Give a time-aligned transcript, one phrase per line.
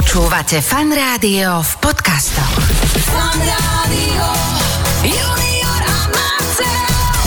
[0.00, 2.56] Počúvate Fan Rádio v podcastoch.
[3.04, 4.24] Fan Rádio.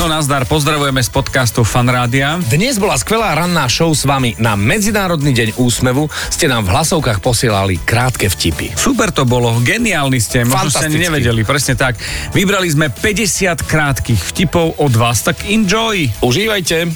[0.01, 2.41] No nazdar, pozdravujeme z podcastu Fanrádia.
[2.49, 4.33] Dnes bola skvelá ranná show s vami.
[4.41, 8.73] Na Medzinárodný deň úsmevu ste nám v hlasovkách posielali krátke vtipy.
[8.73, 12.01] Super to bolo, geniálni ste, možno ste nevedeli, presne tak.
[12.33, 16.09] Vybrali sme 50 krátkých vtipov od vás, tak enjoy.
[16.25, 16.89] Užívajte.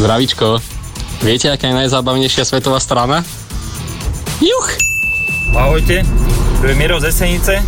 [0.00, 0.64] Zdravíčko.
[1.20, 3.20] Viete, aká je najzábavnejšia svetová strana?
[4.40, 4.70] Juch!
[5.54, 6.02] Ahojte,
[6.60, 7.62] tu je Miro z Esenice.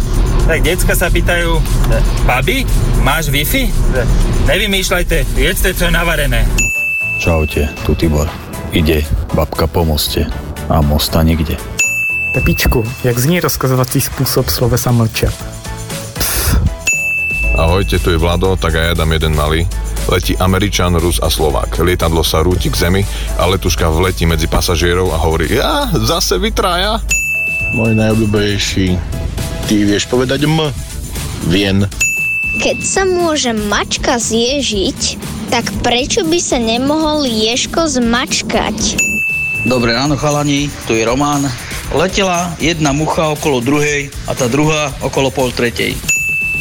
[0.47, 1.59] Tak decka sa pýtajú,
[2.23, 2.63] babi,
[3.03, 3.67] máš Wi-Fi?
[4.47, 6.47] Nevymýšľajte, jedzte, čo je navarené.
[7.19, 8.31] Čaute, tu Tibor.
[8.71, 9.03] Ide,
[9.35, 10.27] babka pomozte.
[10.71, 11.59] A mosta nikde.
[12.35, 15.35] Pepičku, jak zní rozkazovací způsob slovesa mlčet?
[17.57, 19.65] Ahojte, tu je Vlado, tak aj ja dám jeden malý.
[20.07, 21.83] Letí Američan, Rus a Slovák.
[21.83, 23.03] Lietadlo sa rúti k zemi
[23.43, 27.03] a letuška vletí medzi pasažierov a hovorí Ja, zase vytraja.
[27.75, 28.95] Môj najobľúbenejší.
[29.67, 30.71] Ty vieš povedať M?
[31.51, 31.91] Vien.
[32.63, 35.19] Keď sa môže mačka zježiť,
[35.51, 39.03] tak prečo by sa nemohol Ješko zmačkať?
[39.67, 41.43] Dobré ráno chalani, tu je Román.
[41.91, 45.99] Letela jedna mucha okolo druhej a tá druhá okolo pol tretej.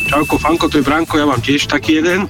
[0.09, 2.25] Čauko, Fanko, to je Branko, ja mám tiež taký jeden.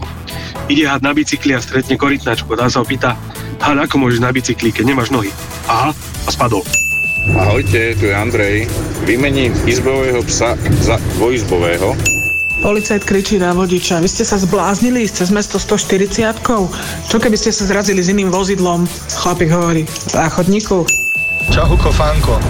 [0.65, 2.49] Ide had na bicykli a stretne korytnačku.
[2.57, 3.13] Tá sa ho pýta,
[3.61, 5.29] had, ako môžeš na bicykli, keď nemáš nohy?
[5.69, 5.93] Aha,
[6.25, 6.65] a spadol.
[7.37, 8.65] Ahojte, tu je Andrej.
[9.05, 11.93] Vymením izbového psa za dvojizbového.
[12.65, 16.33] Policajt kričí na vodiča, vy ste sa zbláznili ísť cez mesto 140
[17.05, 18.89] Čo keby ste sa zrazili s iným vozidlom?
[19.21, 20.81] Chlapík hovorí, za chodníku.
[21.53, 22.41] Čauko Fanko.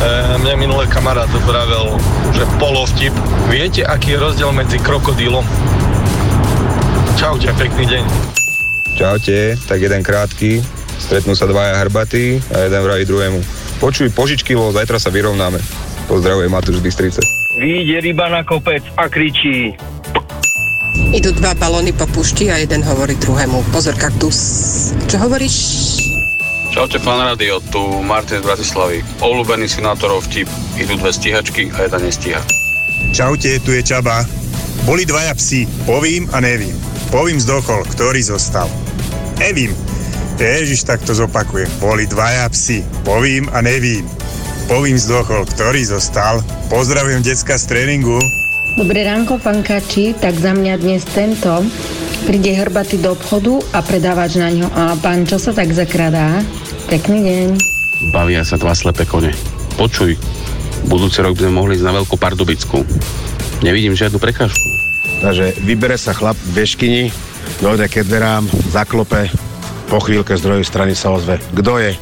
[0.00, 2.00] E, mne minulé kamarát vravel,
[2.32, 3.12] že polovtip.
[3.52, 5.44] Viete, aký je rozdiel medzi krokodílom?
[7.18, 8.04] Čaute, pekný deň.
[8.94, 10.62] Čaute, tak jeden krátky,
[11.02, 13.42] stretnú sa dvaja hrbatí a jeden vraví druhému.
[13.82, 15.58] Počuj, požičky, lebo zajtra sa vyrovnáme.
[16.06, 17.20] Pozdravuje Matúš z Bystrice.
[17.58, 19.74] Vyjde ryba na kopec a kričí.
[21.10, 23.66] Idú dva balóny po pušti a jeden hovorí druhému.
[23.74, 24.38] Pozor, kaktus.
[25.10, 25.56] Čo hovoríš?
[26.70, 29.02] Čaute fan radio, tu Martin z Bratislavy.
[29.18, 30.46] Obľúbený sinátorov vtip.
[30.78, 32.38] Idú dve stíhačky a jedna nestíha.
[33.10, 34.22] Čaute, tu je Čaba.
[34.86, 36.78] Boli dvaja psi, povím a nevím.
[37.08, 38.68] Povím zdochol, ktorý zostal.
[39.40, 39.72] Nevím.
[40.36, 41.66] Ježiš, tak to zopakujem.
[41.80, 44.04] Boli dvaja psi, povím a nevím.
[44.68, 46.44] Povím zdochol, ktorý zostal.
[46.68, 48.20] Pozdravujem decka z tréningu.
[48.76, 51.64] Dobré ránko, pankači, tak za mňa dnes tento.
[52.28, 54.68] Príde hrbatý do obchodu a predávač na ňo.
[54.70, 56.44] A pán, čo sa tak zakradá?
[56.92, 57.48] Pekný deň.
[58.12, 59.34] Bavia sa dva slepé kone.
[59.80, 60.14] Počuj,
[60.86, 62.84] budúci rok by sme mohli ísť na Veľkú Pardubicku.
[63.64, 64.77] Nevidím žiadnu prekážku.
[65.18, 67.04] Takže vybere sa chlap v veškyni,
[67.58, 69.26] dojde ke dverám, zaklope,
[69.90, 71.42] po chvíľke z druhej strany sa ozve.
[71.58, 71.96] Kto je?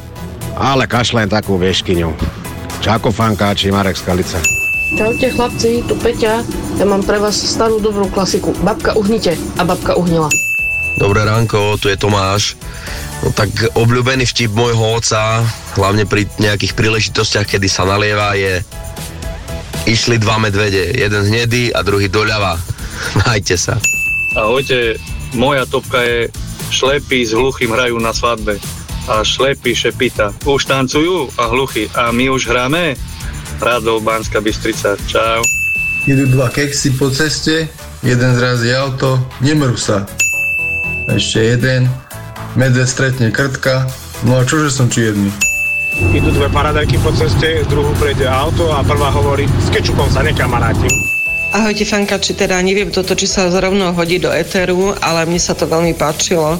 [0.57, 2.13] Ale kašlem takú veškyňu.
[2.83, 4.37] Čako fankáči, Marek Skalica.
[4.95, 6.45] Čaute chlapci, tu Peťa.
[6.77, 8.53] Ja mám pre vás starú dobrú klasiku.
[8.61, 10.29] Babka uhnite a babka uhnila.
[11.01, 12.57] Dobré ránko, tu je Tomáš.
[13.25, 15.41] No tak obľúbený vtip môjho oca,
[15.73, 18.61] hlavne pri nejakých príležitostiach, kedy sa nalieva, je
[19.87, 22.59] Išli dva medvede, jeden hnedý a druhý doľava.
[23.25, 23.75] Majte sa.
[24.37, 25.01] Ahojte,
[25.33, 26.29] moja topka je
[26.69, 28.59] šlepy s hluchým hrajú na svadbe.
[29.07, 30.35] A šlepy šepita.
[30.43, 31.87] Už tancujú a hluchy.
[31.95, 32.99] A my už hráme?
[33.57, 34.99] Radov, Banská Bystrica.
[35.09, 35.41] Čau.
[36.07, 37.67] Idú dva keksy po ceste,
[37.99, 40.07] jeden zrazí auto, nemrú sa.
[41.11, 41.91] Ešte jeden,
[42.55, 43.83] medved stretne krtka,
[44.23, 45.27] no a čože som čierny?
[46.15, 51.16] Idú dve paradajky po ceste, druhú prejde auto a prvá hovorí, s kečupom sa nekamarátim.
[51.47, 55.63] Ahojte fankači, teda neviem toto, či sa zrovna hodí do eteru, ale mne sa to
[55.63, 56.59] veľmi páčilo.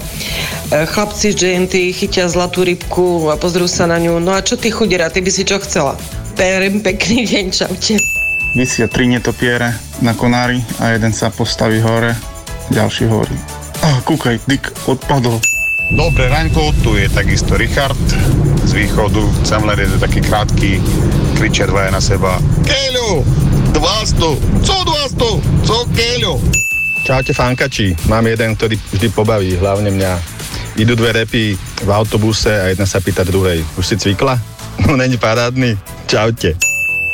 [0.72, 4.16] E, Chlapci z GNT chytia zlatú rybku a pozrú sa na ňu.
[4.16, 5.92] No a čo ty chudera, ty by si čo chcela?
[6.40, 8.00] Perem, pekný deň, čaute.
[8.56, 12.16] Vysia tri netopiere na konári a jeden sa postaví hore,
[12.72, 13.36] ďalší hovorí.
[13.84, 15.36] Ah, kúkaj, Dick odpadol.
[15.92, 17.96] Dobré ránko, tu je takisto Richard
[18.64, 19.24] z východu.
[19.44, 20.80] Chcem len jeden taký krátky,
[21.36, 22.36] kričia dvaja na seba.
[22.64, 23.24] Keľo,
[23.78, 24.18] 200,
[24.66, 26.34] co 200, co Keľo?
[27.06, 30.12] Čaute fankači, mám jeden, ktorý vždy pobaví, hlavne mňa.
[30.82, 33.62] Idú dve repy v autobuse a jedna sa pýta druhej.
[33.78, 34.34] Už si cvikla?
[34.86, 35.78] No není parádny.
[36.06, 36.54] Čaute.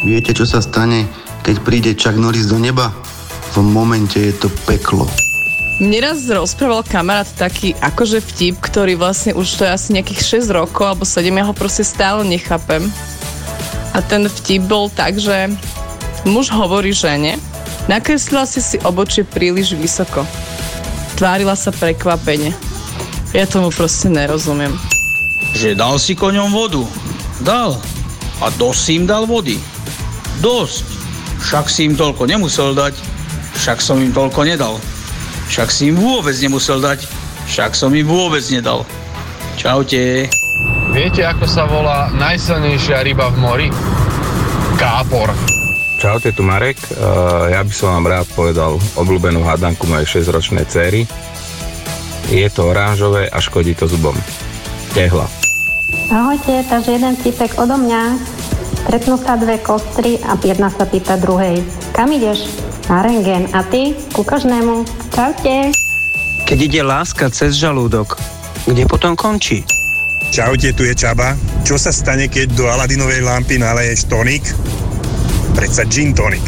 [0.05, 1.09] Viete, čo sa stane,
[1.41, 2.93] keď príde Chuck Norris do neba?
[3.57, 5.09] V momente je to peklo.
[5.81, 10.53] Mne raz rozprával kamarát taký akože vtip, ktorý vlastne už to je asi nejakých 6
[10.53, 12.85] rokov alebo 7, ja ho proste stále nechápem.
[13.97, 15.51] A ten vtip bol tak, že
[16.29, 17.37] muž hovorí žene,
[17.89, 20.25] nakreslila si si obočie príliš vysoko.
[21.15, 22.51] Tvárila sa prekvapene.
[23.35, 24.75] Ja tomu proste nerozumiem.
[25.55, 26.83] Že dal si koňom vodu.
[27.43, 27.79] Dal.
[28.43, 29.59] A dosť si im dal vody.
[30.43, 30.83] Dosť.
[31.45, 32.95] Však si im toľko nemusel dať.
[33.55, 34.75] Však som im toľko nedal.
[35.47, 37.07] Však si im vôbec nemusel dať.
[37.47, 38.83] Však som im vôbec nedal.
[39.55, 40.27] Čaute.
[40.91, 43.69] Viete, ako sa volá najsilnejšia ryba v mori?
[44.79, 45.54] Kápor.
[46.05, 46.77] Čaute, tu Marek.
[46.93, 51.09] Uh, ja by som vám rád povedal obľúbenú hadanku mojej 6-ročnej cery.
[52.29, 54.13] Je to oranžové a škodí to zubom.
[54.93, 55.25] Tehla.
[56.13, 58.21] Ahojte, takže jeden tipek odo mňa.
[58.85, 61.65] Stretnú sa dve kostry a jedna sa pýta druhej.
[61.97, 62.53] Kam ideš?
[62.93, 63.49] Na rengen.
[63.57, 63.97] A ty?
[64.13, 64.85] Ku každému.
[65.09, 65.73] Čaute.
[66.45, 68.21] Keď ide láska cez žalúdok,
[68.69, 69.65] kde potom končí?
[70.29, 71.33] Čaute, tu je Čaba.
[71.65, 74.45] Čo sa stane, keď do Aladinovej lampy naleješ tonik?
[75.55, 76.43] Predsa gin tonic.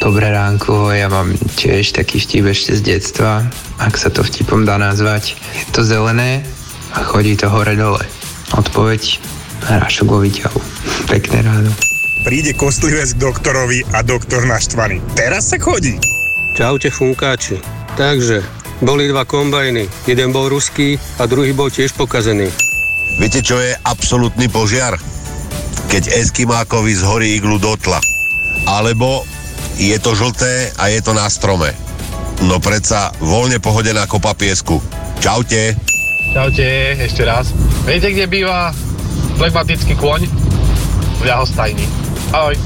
[0.00, 3.44] Dobré ránko, ja mám tiež taký vtip ešte z detstva,
[3.76, 5.36] ak sa to vtipom dá nazvať.
[5.58, 6.40] Je to zelené
[6.94, 8.00] a chodí to hore-dole.
[8.56, 9.20] Odpoveď
[9.66, 10.60] hrášok vo výťahu.
[11.10, 11.70] Pekné ráno.
[12.24, 15.02] Príde kostlivec k doktorovi a doktor naštvaný.
[15.18, 16.00] Teraz sa chodí.
[16.56, 17.60] Čaute funkáči.
[17.98, 18.40] Takže,
[18.80, 19.88] boli dva kombajny.
[20.08, 22.48] Jeden bol ruský a druhý bol tiež pokazený.
[23.20, 24.96] Viete, čo je absolútny požiar?
[25.92, 28.09] Keď Eskimákovi zhorí iglu dotla.
[28.68, 29.24] Alebo
[29.80, 31.72] je to žlté a je to na strome.
[32.44, 34.80] No predsa voľne pohodená kopa piesku.
[35.20, 35.76] Čaute.
[36.32, 37.52] Čaute, ešte raz.
[37.84, 38.72] Viete, kde býva
[39.36, 40.24] flegmatický kôň?
[41.20, 41.84] V ľahostajni.
[42.32, 42.56] Ahoj.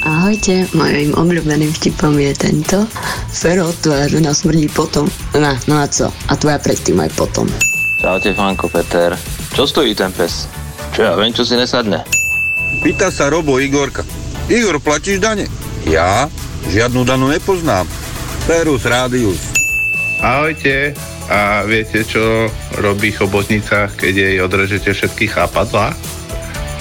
[0.00, 2.88] Ahojte, mojím obľúbeným vtipom je tento.
[3.28, 5.04] Fero, tvoja žena smrdí potom.
[5.36, 6.08] No, no a co?
[6.08, 7.44] A tvoja predtým aj potom.
[8.00, 9.12] Čaute, Fanko Peter.
[9.52, 10.48] Čo stojí ten pes?
[10.96, 12.00] Čo ja viem, čo si nesadne?
[12.80, 14.00] Pýta sa Robo Igorka.
[14.50, 15.46] Igor, platíš dane?
[15.86, 16.26] Ja?
[16.66, 17.86] Žiadnu danu nepoznám.
[18.50, 19.38] Perus Radius.
[20.18, 20.92] Ahojte.
[21.30, 22.50] A viete, čo
[22.82, 25.94] robí chobotnica, keď jej odrežete všetky chápadlá?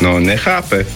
[0.02, 0.90] No, nechápe.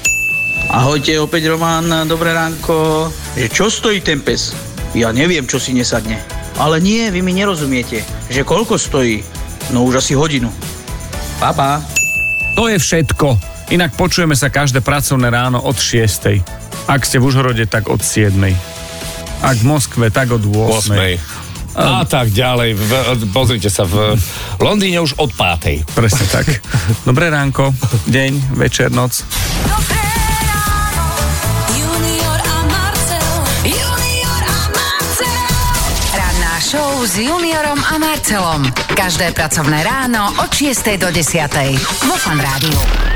[0.73, 3.13] Ahojte, opäť Román, dobré ránko.
[3.37, 4.57] Že čo stojí ten pes?
[4.97, 6.17] Ja neviem, čo si nesadne.
[6.57, 8.01] Ale nie, vy mi nerozumiete.
[8.33, 9.21] Že koľko stojí?
[9.69, 10.49] No už asi hodinu.
[11.37, 11.85] Papa.
[12.57, 13.37] To je všetko.
[13.69, 16.62] Inak počujeme sa každé pracovné ráno od 6.
[16.87, 18.35] Ak ste v Užhorode, tak od 7.
[19.43, 20.93] Ak v Moskve, tak od 8.
[20.93, 21.43] 8.
[21.73, 22.77] A tak ďalej.
[22.77, 22.91] V,
[23.33, 24.13] pozrite sa, v
[24.61, 25.89] Londýne už od 5.
[25.97, 26.45] Presne tak.
[27.07, 27.73] Dobré ránko,
[28.07, 29.25] deň, večer, noc.
[36.13, 38.61] Ranná show s Juniorom a Marcelom.
[38.93, 41.01] Každé pracovné ráno od 6.
[41.01, 41.49] do 10.
[42.05, 43.12] Vo Fan Rádiu.